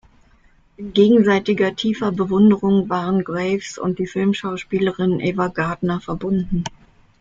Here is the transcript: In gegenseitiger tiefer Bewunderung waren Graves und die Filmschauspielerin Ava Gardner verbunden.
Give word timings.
In 0.77 0.93
gegenseitiger 0.93 1.75
tiefer 1.75 2.11
Bewunderung 2.11 2.89
waren 2.89 3.23
Graves 3.23 3.77
und 3.77 3.99
die 3.99 4.07
Filmschauspielerin 4.07 5.21
Ava 5.21 5.49
Gardner 5.49 6.01
verbunden. 6.01 6.63